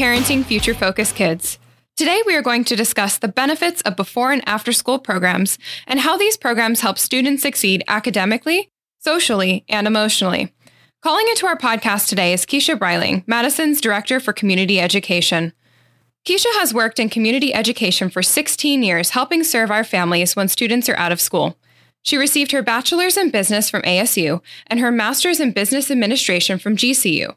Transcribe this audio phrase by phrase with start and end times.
[0.00, 1.58] Parenting Future Focused Kids.
[1.94, 6.00] Today, we are going to discuss the benefits of before and after school programs and
[6.00, 10.54] how these programs help students succeed academically, socially, and emotionally.
[11.02, 15.52] Calling into our podcast today is Quisha Breiling, Madison's Director for Community Education.
[16.26, 20.88] Quisha has worked in community education for 16 years, helping serve our families when students
[20.88, 21.58] are out of school.
[22.00, 26.78] She received her bachelor's in business from ASU and her master's in business administration from
[26.78, 27.34] GCU.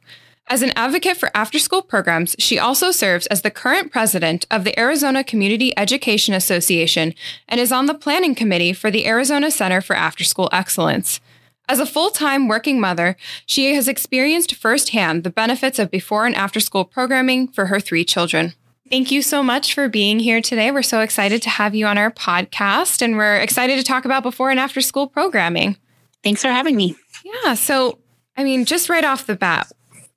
[0.47, 4.63] As an advocate for after school programs, she also serves as the current president of
[4.63, 7.13] the Arizona Community Education Association
[7.47, 11.21] and is on the planning committee for the Arizona Center for After School Excellence.
[11.69, 16.35] As a full time working mother, she has experienced firsthand the benefits of before and
[16.35, 18.53] after school programming for her three children.
[18.89, 20.69] Thank you so much for being here today.
[20.69, 24.23] We're so excited to have you on our podcast, and we're excited to talk about
[24.23, 25.77] before and after school programming.
[26.21, 26.95] Thanks for having me.
[27.23, 27.53] Yeah.
[27.53, 27.97] So,
[28.35, 29.71] I mean, just right off the bat,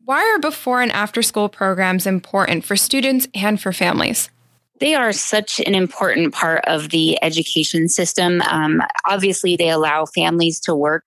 [0.06, 4.30] why are before and after school programs important for students and for families?
[4.78, 8.40] They are such an important part of the education system.
[8.42, 11.04] Um, obviously, they allow families to work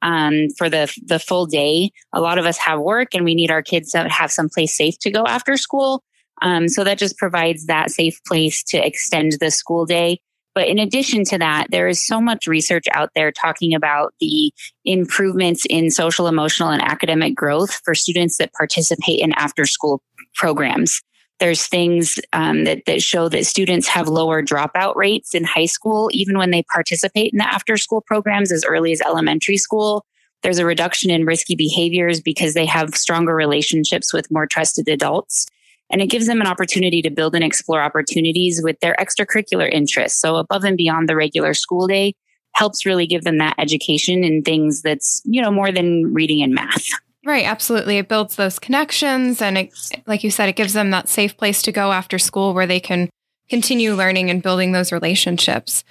[0.00, 1.90] um, for the the full day.
[2.12, 4.76] A lot of us have work, and we need our kids to have some place
[4.76, 6.04] safe to go after school.
[6.40, 10.20] Um, so that just provides that safe place to extend the school day.
[10.56, 14.50] But in addition to that, there is so much research out there talking about the
[14.86, 20.00] improvements in social, emotional, and academic growth for students that participate in after school
[20.34, 21.02] programs.
[21.40, 26.08] There's things um, that, that show that students have lower dropout rates in high school,
[26.14, 30.06] even when they participate in the after school programs as early as elementary school.
[30.42, 35.46] There's a reduction in risky behaviors because they have stronger relationships with more trusted adults.
[35.90, 40.20] And it gives them an opportunity to build and explore opportunities with their extracurricular interests.
[40.20, 42.14] So above and beyond the regular school day
[42.54, 46.54] helps really give them that education in things that's, you know, more than reading and
[46.54, 46.86] math.
[47.24, 47.98] Right, absolutely.
[47.98, 49.42] It builds those connections.
[49.42, 49.72] And it,
[50.06, 52.80] like you said, it gives them that safe place to go after school where they
[52.80, 53.10] can
[53.48, 55.84] continue learning and building those relationships.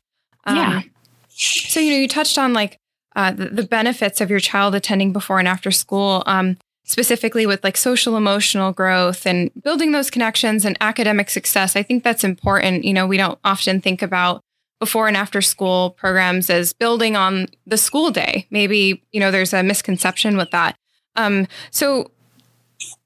[0.45, 0.81] Um, yeah.
[1.29, 2.79] So, you know, you touched on like
[3.15, 7.63] uh, the, the, benefits of your child attending before and after school, um, specifically with
[7.63, 11.75] like social emotional growth and building those connections and academic success.
[11.75, 12.85] I think that's important.
[12.85, 14.41] You know, we don't often think about
[14.79, 18.45] before and after school programs as building on the school day.
[18.51, 20.77] Maybe, you know, there's a misconception with that.
[21.15, 22.11] Um, so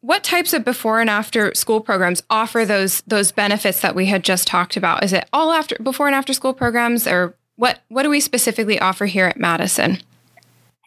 [0.01, 4.23] what types of before and after school programs offer those those benefits that we had
[4.23, 5.03] just talked about?
[5.03, 8.79] Is it all after before and after school programs or what what do we specifically
[8.79, 9.99] offer here at Madison?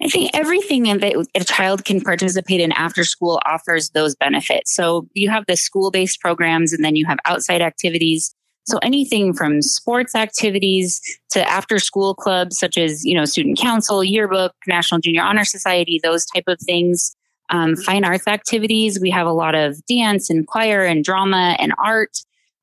[0.01, 4.75] I think everything that a child can participate in after school offers those benefits.
[4.75, 8.35] So you have the school based programs and then you have outside activities.
[8.65, 14.03] So anything from sports activities to after school clubs such as, you know, student council,
[14.03, 17.15] yearbook, National Junior Honor Society, those type of things.
[17.51, 18.99] Um, fine arts activities.
[18.99, 22.17] We have a lot of dance and choir and drama and art.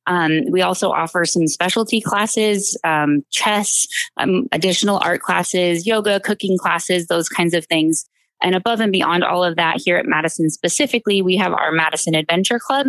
[0.10, 3.88] Um, we also offer some specialty classes, um, chess,
[4.18, 8.06] um, additional art classes, yoga, cooking classes, those kinds of things.
[8.42, 12.16] And above and beyond all of that, here at Madison specifically, we have our Madison
[12.16, 12.88] Adventure Club,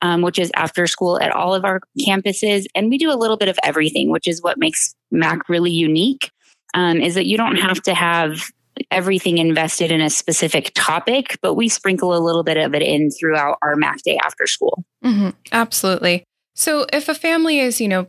[0.00, 2.66] um, which is after school at all of our campuses.
[2.74, 6.30] And we do a little bit of everything, which is what makes MAC really unique,
[6.74, 8.44] um, is that you don't have to have
[8.90, 13.10] everything invested in a specific topic, but we sprinkle a little bit of it in
[13.10, 14.84] throughout our MAC day after school.
[15.04, 15.30] Mm-hmm.
[15.52, 16.24] Absolutely.
[16.60, 18.08] So if a family is, you know,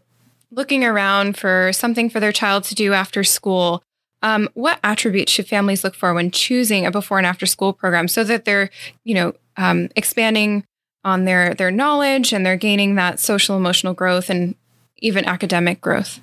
[0.52, 3.82] looking around for something for their child to do after school,
[4.24, 8.10] um, what attributes should families look for when choosing a before and after school program
[8.10, 8.70] so that they're,
[9.06, 10.66] you know, um, expanding
[11.06, 14.56] on their their knowledge and they're gaining that social emotional growth and
[14.98, 16.20] even academic growth?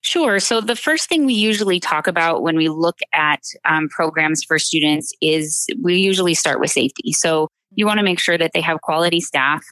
[0.00, 0.40] Sure.
[0.40, 4.58] So the first thing we usually talk about when we look at um, programs for
[4.58, 7.12] students is we usually start with safety.
[7.12, 9.62] So you want to make sure that they have quality staff.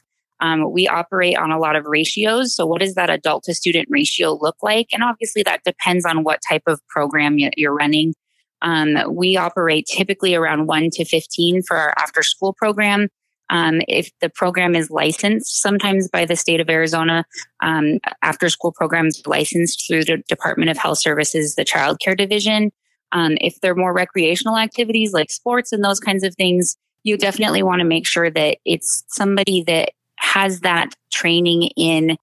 [0.41, 2.55] Um, we operate on a lot of ratios.
[2.55, 4.87] So, what does that adult to student ratio look like?
[4.91, 8.13] And obviously, that depends on what type of program you're running.
[8.61, 13.09] Um, we operate typically around 1 to 15 for our after school program.
[13.49, 17.25] Um, if the program is licensed, sometimes by the state of Arizona,
[17.61, 22.71] um, after school programs licensed through the Department of Health Services, the Child Care Division.
[23.11, 27.61] Um, if they're more recreational activities like sports and those kinds of things, you definitely
[27.61, 29.91] want to make sure that it's somebody that
[30.25, 32.17] has that training in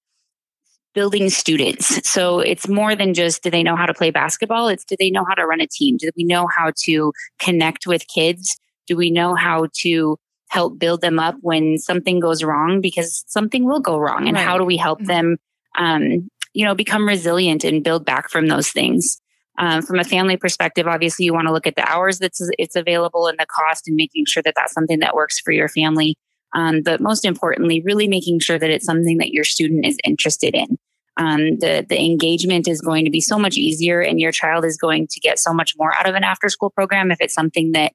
[0.95, 2.11] building students.
[2.11, 4.69] So it's more than just do they know how to play basketball?
[4.69, 5.97] It's do they know how to run a team?
[5.97, 8.59] Do we know how to connect with kids?
[8.87, 10.19] Do we know how to
[10.51, 12.81] help build them up when something goes wrong?
[12.83, 14.29] Because something will go wrong.
[14.29, 14.45] And right.
[14.45, 15.39] how do we help them,
[15.79, 19.19] um, you know, become resilient and build back from those things?
[19.59, 22.75] Um, from a family perspective, obviously, you want to look at the hours that's it's
[22.75, 26.17] available and the cost, and making sure that that's something that works for your family.
[26.55, 30.55] Um, but most importantly, really making sure that it's something that your student is interested
[30.55, 30.79] in.
[31.17, 34.77] Um, the the engagement is going to be so much easier, and your child is
[34.77, 37.73] going to get so much more out of an after school program if it's something
[37.73, 37.93] that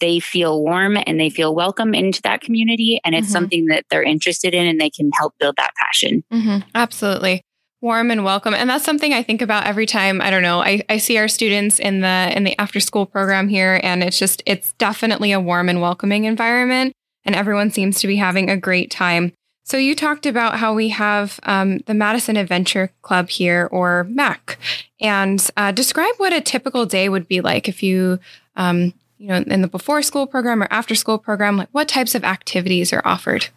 [0.00, 3.32] they feel warm and they feel welcome into that community, and it's mm-hmm.
[3.32, 6.22] something that they're interested in, and they can help build that passion.
[6.32, 6.68] Mm-hmm.
[6.74, 7.44] Absolutely
[7.82, 10.84] warm and welcome and that's something i think about every time i don't know I,
[10.88, 14.40] I see our students in the in the after school program here and it's just
[14.46, 18.90] it's definitely a warm and welcoming environment and everyone seems to be having a great
[18.90, 19.32] time.
[19.64, 24.58] So you talked about how we have um, the madison adventure club here or mac
[25.00, 28.18] and uh, describe what a typical day would be like if you
[28.56, 32.14] um, you know in the before school program or after school program like what types
[32.14, 33.48] of activities are offered?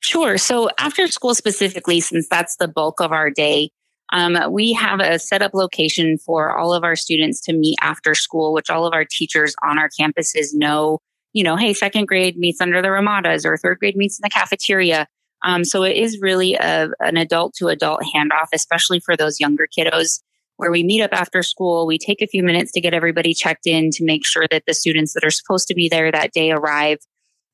[0.00, 0.36] Sure.
[0.36, 3.70] So after school specifically, since that's the bulk of our day,
[4.12, 8.14] um, we have a set up location for all of our students to meet after
[8.14, 10.98] school, which all of our teachers on our campuses know,
[11.32, 14.30] you know, hey, second grade meets under the Ramadas or third grade meets in the
[14.30, 15.06] cafeteria.
[15.44, 19.66] Um, so it is really a, an adult to adult handoff, especially for those younger
[19.66, 20.20] kiddos
[20.56, 21.86] where we meet up after school.
[21.86, 24.74] We take a few minutes to get everybody checked in to make sure that the
[24.74, 26.98] students that are supposed to be there that day arrive.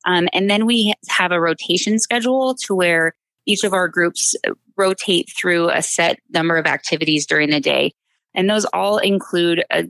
[0.05, 3.15] Um, and then we have a rotation schedule to where
[3.45, 4.35] each of our groups
[4.77, 7.93] rotate through a set number of activities during the day.
[8.35, 9.87] And those all include a,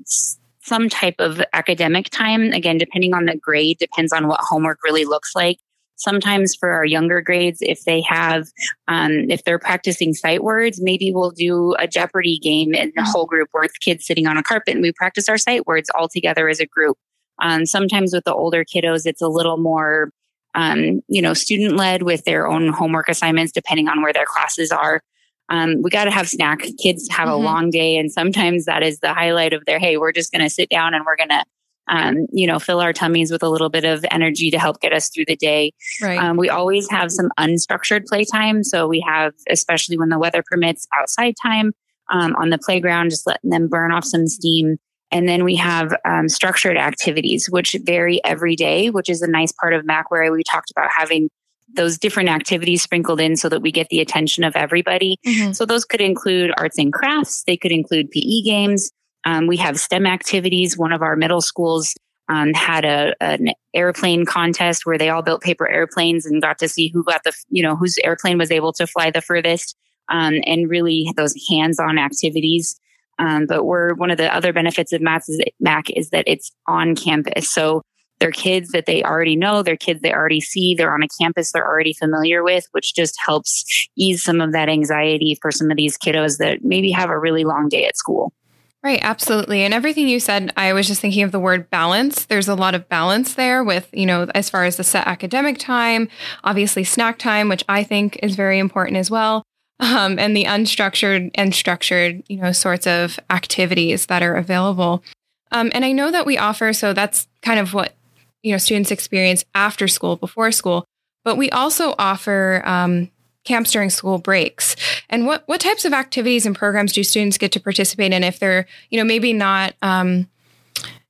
[0.61, 2.51] some type of academic time.
[2.51, 5.59] Again, depending on the grade, depends on what homework really looks like.
[5.95, 8.47] Sometimes for our younger grades, if they have,
[8.87, 13.25] um, if they're practicing sight words, maybe we'll do a Jeopardy game in the whole
[13.25, 16.47] group where kids sitting on a carpet and we practice our sight words all together
[16.47, 16.97] as a group.
[17.41, 20.11] Um, sometimes with the older kiddos, it's a little more,
[20.55, 24.71] um, you know, student led with their own homework assignments, depending on where their classes
[24.71, 25.01] are.
[25.49, 26.61] Um, we got to have snack.
[26.81, 27.31] Kids have mm-hmm.
[27.31, 29.79] a long day, and sometimes that is the highlight of their.
[29.79, 31.43] Hey, we're just going to sit down and we're going to,
[31.87, 34.93] um, you know, fill our tummies with a little bit of energy to help get
[34.93, 35.73] us through the day.
[36.01, 36.19] Right.
[36.19, 40.87] Um, we always have some unstructured playtime, so we have, especially when the weather permits,
[40.93, 41.71] outside time
[42.11, 44.77] um, on the playground, just letting them burn off some steam.
[45.11, 49.51] And then we have um, structured activities, which vary every day, which is a nice
[49.51, 51.29] part of Mac where we talked about having
[51.75, 55.17] those different activities sprinkled in so that we get the attention of everybody.
[55.25, 55.51] Mm-hmm.
[55.51, 57.43] So those could include arts and crafts.
[57.45, 58.91] They could include PE games.
[59.25, 60.77] Um, we have STEM activities.
[60.77, 61.93] One of our middle schools
[62.27, 66.69] um, had a, an airplane contest where they all built paper airplanes and got to
[66.69, 69.75] see who got the, you know, whose airplane was able to fly the furthest.
[70.11, 72.79] Um, and really those hands-on activities.
[73.19, 76.51] Um, but we're one of the other benefits of Mac is, Mac is that it's
[76.67, 77.51] on campus.
[77.51, 77.83] So
[78.19, 81.51] they're kids that they already know, they're kids they already see, they're on a campus
[81.51, 85.77] they're already familiar with, which just helps ease some of that anxiety for some of
[85.77, 88.33] these kiddos that maybe have a really long day at school.
[88.81, 89.63] Right, absolutely.
[89.63, 92.25] And everything you said, I was just thinking of the word balance.
[92.25, 95.57] There's a lot of balance there with, you know, as far as the set academic
[95.57, 96.07] time,
[96.45, 99.43] obviously snack time, which I think is very important as well
[99.79, 105.03] um, and the unstructured and structured, you know, sorts of activities that are available.
[105.51, 107.95] Um, and I know that we offer, so that's kind of what,
[108.43, 110.85] you know, students experience after school, before school,
[111.23, 113.09] but we also offer um,
[113.43, 114.75] camps during school breaks.
[115.09, 118.39] And what, what types of activities and programs do students get to participate in if
[118.39, 120.29] they're, you know, maybe not, um,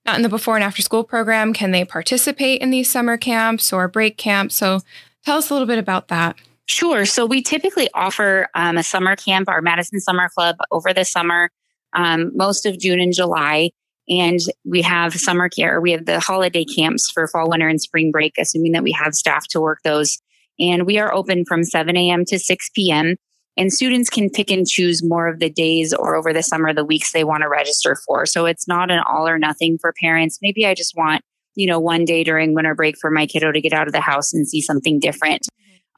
[0.05, 1.53] not in the before and after school program?
[1.53, 4.55] Can they participate in these summer camps or break camps?
[4.55, 4.81] So
[5.25, 6.35] tell us a little bit about that.
[6.65, 7.05] Sure.
[7.05, 11.49] So we typically offer um, a summer camp, our Madison Summer Club, over the summer,
[11.93, 13.71] um, most of June and July.
[14.09, 15.79] And we have summer care.
[15.79, 19.13] We have the holiday camps for fall, winter, and spring break, assuming that we have
[19.13, 20.17] staff to work those.
[20.59, 22.25] And we are open from 7 a.m.
[22.25, 23.15] to 6 p.m.
[23.55, 26.85] And students can pick and choose more of the days or over the summer, the
[26.85, 28.25] weeks they want to register for.
[28.25, 30.39] So it's not an all or nothing for parents.
[30.41, 31.21] Maybe I just want,
[31.55, 34.01] you know, one day during winter break for my kiddo to get out of the
[34.01, 35.47] house and see something different.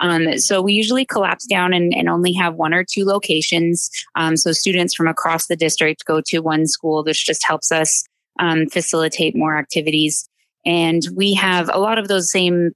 [0.01, 3.89] Um, so we usually collapse down and, and, only have one or two locations.
[4.15, 8.03] Um, so students from across the district go to one school, which just helps us
[8.39, 10.27] um, facilitate more activities.
[10.65, 12.71] And we have a lot of those same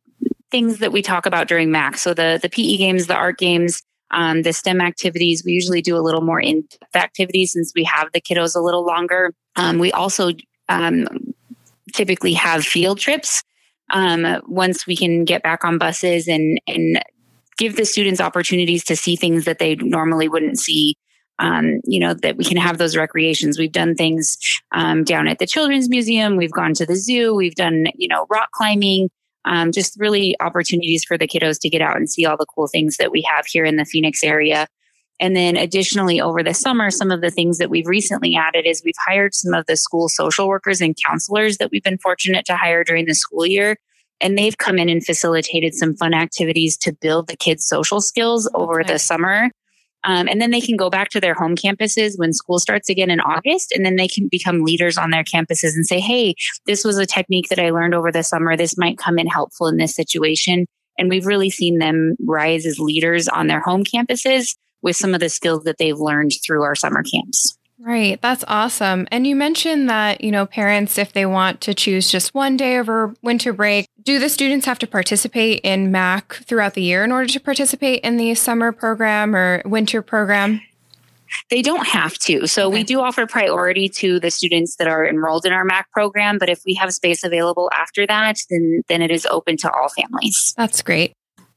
[0.51, 1.98] things that we talk about during MAC.
[1.98, 5.44] So the the PE games, the art games, um, the STEM activities.
[5.44, 8.62] We usually do a little more in depth activities since we have the kiddos a
[8.62, 9.34] little longer.
[9.55, 10.32] Um, we also
[10.70, 11.08] um,
[11.94, 13.44] typically have field trips
[13.91, 17.01] um, once we can get back on buses and and
[17.58, 20.96] give the students opportunities to see things that they normally wouldn't see.
[21.38, 23.60] Um, you know, that we can have those recreations.
[23.60, 24.38] We've done things
[24.74, 26.38] um, down at the Children's Museum.
[26.38, 27.36] We've gone to the zoo.
[27.36, 29.10] We've done, you know, rock climbing.
[29.44, 32.68] Um, just really opportunities for the kiddos to get out and see all the cool
[32.68, 34.68] things that we have here in the Phoenix area.
[35.20, 38.82] And then additionally, over the summer, some of the things that we've recently added is
[38.84, 42.56] we've hired some of the school social workers and counselors that we've been fortunate to
[42.56, 43.78] hire during the school year
[44.22, 48.50] and they've come in and facilitated some fun activities to build the kids' social skills
[48.54, 49.50] over the summer.
[50.06, 53.10] Um, and then they can go back to their home campuses when school starts again
[53.10, 53.72] in August.
[53.72, 56.36] And then they can become leaders on their campuses and say, Hey,
[56.68, 58.56] this was a technique that I learned over the summer.
[58.56, 60.68] This might come in helpful in this situation.
[60.98, 65.20] And we've really seen them rise as leaders on their home campuses with some of
[65.20, 67.58] the skills that they've learned through our summer camps.
[67.77, 68.22] Right.
[68.22, 69.08] That's awesome.
[69.12, 72.77] And you mentioned that, you know, parents, if they want to choose just one day
[72.77, 77.12] over winter break, do the students have to participate in MAC throughout the year in
[77.12, 80.62] order to participate in the summer program or winter program?
[81.50, 82.48] They don't have to.
[82.48, 82.77] So okay.
[82.77, 86.50] we do offer priority to the students that are enrolled in our MAC program, but
[86.50, 90.53] if we have space available after that, then then it is open to all families.
[90.55, 91.13] That's great.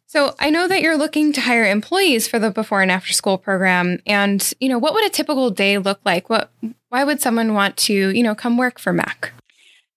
[0.08, 3.36] So I know that you're looking to hire employees for the before and after school
[3.36, 3.98] program.
[4.06, 6.30] And, you know, what would a typical day look like?
[6.30, 6.50] What
[6.88, 9.32] why would someone want to, you know, come work for Mac?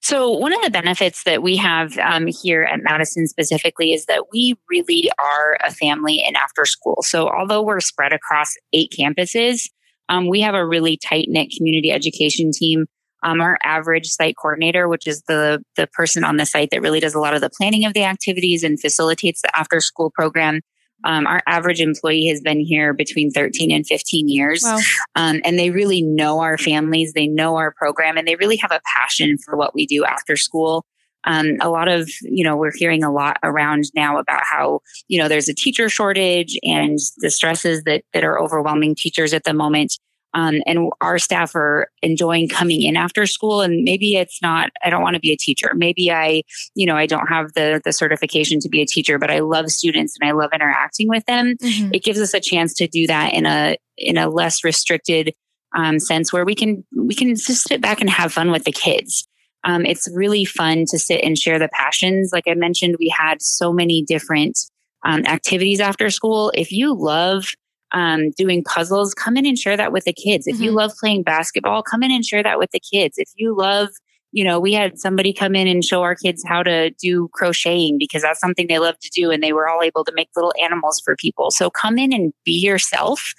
[0.01, 4.25] So, one of the benefits that we have um, here at Madison specifically is that
[4.33, 6.97] we really are a family in after school.
[7.03, 9.69] So, although we're spread across eight campuses,
[10.09, 12.85] um, we have a really tight knit community education team
[13.23, 16.99] um, our average site coordinator, which is the, the person on the site that really
[16.99, 20.61] does a lot of the planning of the activities and facilitates the after school program.
[21.03, 24.61] Um, our average employee has been here between 13 and 15 years.
[24.63, 24.79] Wow.
[25.15, 28.71] Um, and they really know our families, they know our program, and they really have
[28.71, 30.85] a passion for what we do after school.
[31.23, 35.21] Um, a lot of, you know, we're hearing a lot around now about how, you
[35.21, 39.53] know, there's a teacher shortage and the stresses that, that are overwhelming teachers at the
[39.53, 39.97] moment.
[40.33, 44.89] Um, and our staff are enjoying coming in after school and maybe it's not i
[44.89, 45.71] don't want to be a teacher.
[45.75, 46.43] Maybe i
[46.75, 49.69] you know i don't have the the certification to be a teacher but i love
[49.69, 51.55] students and i love interacting with them.
[51.61, 51.93] Mm-hmm.
[51.93, 55.33] it gives us a chance to do that in a in a less restricted
[55.75, 58.71] um, sense where we can we can just sit back and have fun with the
[58.71, 59.27] kids.
[59.63, 62.31] Um, it's really fun to sit and share the passions.
[62.33, 64.59] Like i mentioned we had so many different
[65.05, 66.51] um, activities after school.
[66.55, 67.53] If you love
[67.93, 70.47] um, doing puzzles, come in and share that with the kids.
[70.47, 70.63] If mm-hmm.
[70.63, 73.17] you love playing basketball, come in and share that with the kids.
[73.17, 73.89] If you love,
[74.31, 77.97] you know, we had somebody come in and show our kids how to do crocheting
[77.97, 79.31] because that's something they love to do.
[79.31, 81.51] And they were all able to make little animals for people.
[81.51, 83.33] So come in and be yourself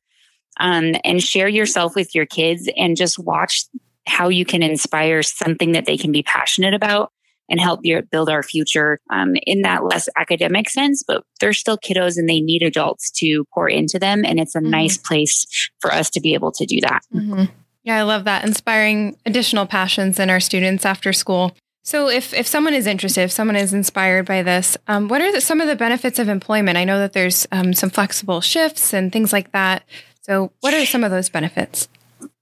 [0.60, 3.64] um, and share yourself with your kids and just watch
[4.06, 7.12] how you can inspire something that they can be passionate about
[7.48, 7.80] and help
[8.10, 11.02] build our future um, in that less academic sense.
[11.06, 14.24] But they're still kiddos and they need adults to pour into them.
[14.24, 14.70] And it's a mm-hmm.
[14.70, 17.02] nice place for us to be able to do that.
[17.14, 17.44] Mm-hmm.
[17.84, 18.44] Yeah, I love that.
[18.44, 21.56] Inspiring additional passions in our students after school.
[21.84, 25.32] So, if, if someone is interested, if someone is inspired by this, um, what are
[25.32, 26.78] the, some of the benefits of employment?
[26.78, 29.82] I know that there's um, some flexible shifts and things like that.
[30.20, 31.88] So, what are some of those benefits?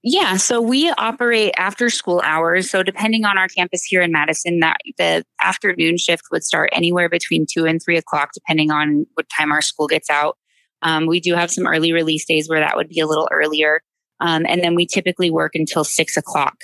[0.03, 2.69] Yeah, so we operate after school hours.
[2.69, 7.09] So depending on our campus here in Madison, that the afternoon shift would start anywhere
[7.09, 10.37] between two and three o'clock, depending on what time our school gets out.
[10.81, 13.81] Um, we do have some early release days where that would be a little earlier,
[14.19, 16.55] um, and then we typically work until six o'clock.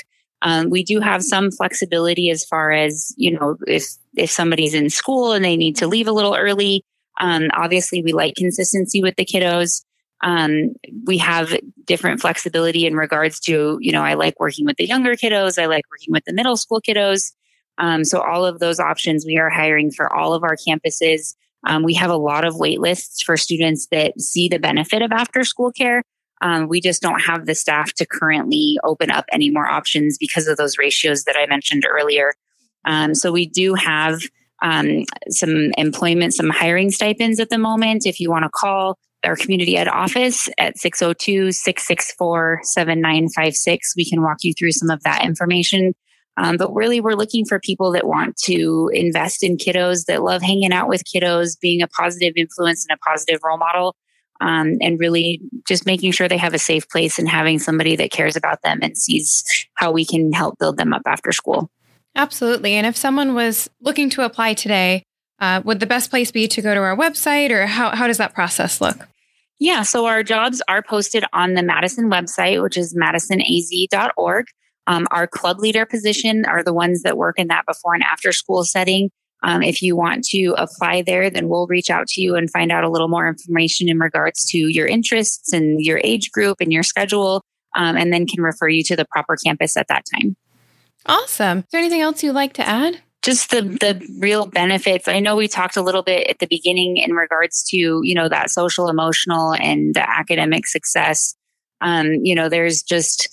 [0.41, 4.89] Um, we do have some flexibility as far as you know if if somebody's in
[4.89, 6.83] school and they need to leave a little early.
[7.19, 9.83] Um, obviously, we like consistency with the kiddos.
[10.21, 10.73] Um,
[11.05, 11.55] we have
[11.85, 15.61] different flexibility in regards to, you know, I like working with the younger kiddos.
[15.61, 17.33] I like working with the middle school kiddos.
[17.77, 21.35] Um, so all of those options we are hiring for all of our campuses.
[21.65, 25.11] Um, we have a lot of wait lists for students that see the benefit of
[25.11, 26.03] after school care.
[26.41, 30.47] Um, we just don't have the staff to currently open up any more options because
[30.47, 32.33] of those ratios that I mentioned earlier.
[32.85, 34.21] Um, so we do have
[34.61, 38.05] um, some employment, some hiring stipends at the moment.
[38.05, 43.93] If you want to call, our community ed office at 602 664 7956.
[43.95, 45.93] We can walk you through some of that information.
[46.37, 50.43] Um, but really, we're looking for people that want to invest in kiddos, that love
[50.43, 53.95] hanging out with kiddos, being a positive influence and a positive role model,
[54.39, 58.11] um, and really just making sure they have a safe place and having somebody that
[58.11, 59.43] cares about them and sees
[59.73, 61.71] how we can help build them up after school.
[62.15, 62.73] Absolutely.
[62.73, 65.03] And if someone was looking to apply today,
[65.39, 68.17] uh, would the best place be to go to our website or how, how does
[68.17, 69.07] that process look?
[69.59, 74.45] Yeah, so our jobs are posted on the Madison website, which is madisonaz.org.
[74.85, 78.31] Um, our club leader position are the ones that work in that before and after
[78.31, 79.09] school setting.
[79.43, 82.71] Um, if you want to apply there, then we'll reach out to you and find
[82.71, 86.71] out a little more information in regards to your interests and your age group and
[86.71, 87.43] your schedule,
[87.75, 90.35] um, and then can refer you to the proper campus at that time.
[91.05, 91.59] Awesome.
[91.59, 93.01] Is there anything else you'd like to add?
[93.27, 95.09] Just the the real benefits.
[95.09, 98.29] I know we talked a little bit at the beginning in regards to you know
[98.29, 101.35] that social, emotional, and the academic success.
[101.81, 103.27] Um, you know, there's just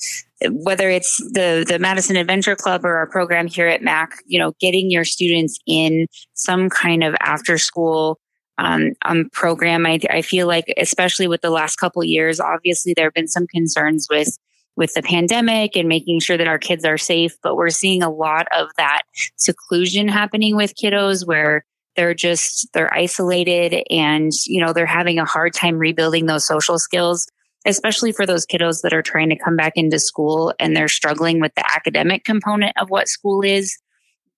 [0.50, 4.52] whether it's the the Madison Adventure Club or our program here at Mac, you know,
[4.60, 8.18] getting your students in some kind of after school
[8.58, 9.86] um, um, program.
[9.86, 13.46] I, I feel like, especially with the last couple years, obviously there have been some
[13.46, 14.36] concerns with
[14.76, 18.10] with the pandemic and making sure that our kids are safe, but we're seeing a
[18.10, 19.02] lot of that
[19.36, 21.64] seclusion happening with kiddos where
[21.96, 26.76] they're just they're isolated and you know they're having a hard time rebuilding those social
[26.76, 27.28] skills
[27.66, 31.40] especially for those kiddos that are trying to come back into school and they're struggling
[31.40, 33.78] with the academic component of what school is.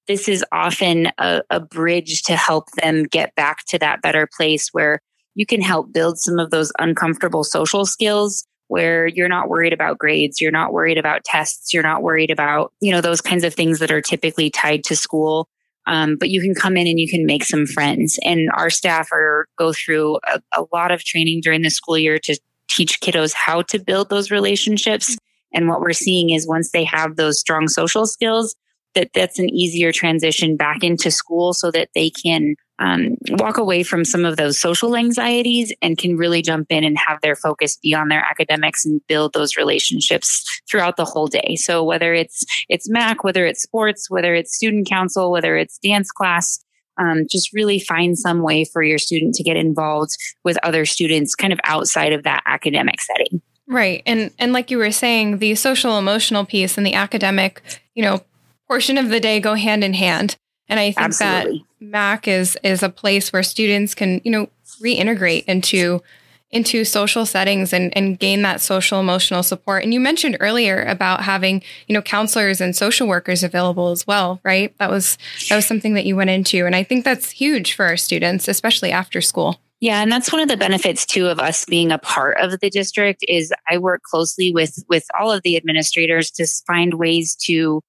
[0.06, 4.68] This is often a, a, bridge to help them get back to that better place
[4.68, 5.00] where
[5.34, 9.98] you can help build some of those uncomfortable social skills where you're not worried about
[9.98, 13.54] grades, you're not worried about tests, you're not worried about, you know, those kinds of
[13.54, 15.48] things that are typically tied to school.
[15.86, 18.18] Um, but you can come in and you can make some friends.
[18.24, 22.18] And our staff are go through a, a lot of training during the school year
[22.20, 25.12] to teach kiddos how to build those relationships.
[25.12, 25.56] Mm-hmm.
[25.56, 28.56] And what we're seeing is once they have those strong social skills,
[28.94, 33.82] that that's an easier transition back into school so that they can um, walk away
[33.82, 37.76] from some of those social anxieties and can really jump in and have their focus
[37.76, 41.56] be on their academics and build those relationships throughout the whole day.
[41.56, 46.10] So whether it's it's Mac, whether it's sports, whether it's student council, whether it's dance
[46.10, 46.62] class,
[46.98, 51.34] um, just really find some way for your student to get involved with other students
[51.34, 53.40] kind of outside of that academic setting.
[53.68, 54.02] Right.
[54.06, 57.62] And and like you were saying, the social emotional piece and the academic,
[57.94, 58.22] you know,
[58.68, 60.36] portion of the day go hand in hand.
[60.68, 61.66] And I think Absolutely.
[61.80, 64.48] that Mac is is a place where students can, you know,
[64.80, 66.02] reintegrate into
[66.50, 69.82] into social settings and, and gain that social emotional support.
[69.82, 74.40] And you mentioned earlier about having, you know, counselors and social workers available as well,
[74.44, 74.76] right?
[74.78, 75.18] That was
[75.48, 76.64] that was something that you went into.
[76.66, 79.60] And I think that's huge for our students, especially after school.
[79.80, 82.70] Yeah, and that's one of the benefits too of us being a part of the
[82.70, 87.82] district is I work closely with with all of the administrators to find ways to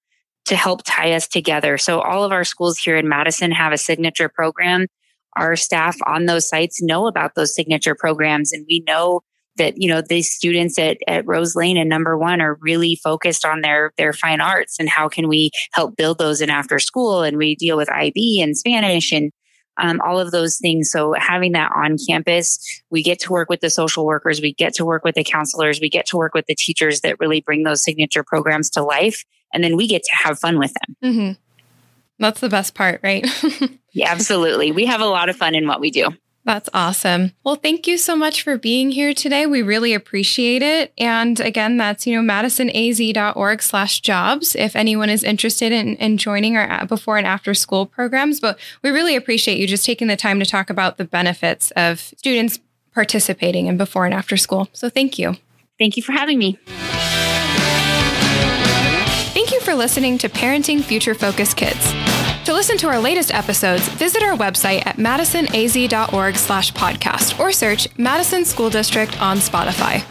[0.48, 1.78] to help tie us together.
[1.78, 4.88] So all of our schools here in Madison have a signature program.
[5.36, 9.22] Our staff on those sites know about those signature programs and we know
[9.58, 13.44] that you know these students at, at rose lane and number one are really focused
[13.44, 17.24] on their their fine arts and how can we help build those in after school
[17.24, 19.32] and we deal with ib and spanish and
[19.80, 20.90] um, all of those things.
[20.90, 24.74] So having that on campus we get to work with the social workers we get
[24.76, 27.64] to work with the counselors we get to work with the teachers that really bring
[27.64, 31.32] those signature programs to life and then we get to have fun with them mm-hmm.
[32.20, 33.26] that's the best part right
[33.98, 34.72] Yeah, absolutely.
[34.72, 36.10] We have a lot of fun in what we do.
[36.46, 37.34] That's awesome.
[37.44, 39.48] Well, thank you so much for being here today.
[39.48, 40.94] We really appreciate it.
[41.00, 46.56] And again, that's, you know, madisonaz.org slash jobs if anyone is interested in, in joining
[46.56, 48.40] our before and after school programs.
[48.40, 52.00] But we really appreciate you just taking the time to talk about the benefits of
[52.00, 52.60] students
[52.94, 54.70] participating in before and after school.
[54.74, 55.38] So thank you.
[55.80, 56.60] Thank you for having me.
[59.68, 61.92] For listening to Parenting Future Focus Kids.
[62.46, 67.90] To listen to our latest episodes, visit our website at madisonaz.org slash podcast or search
[67.98, 70.06] Madison School District on Spotify.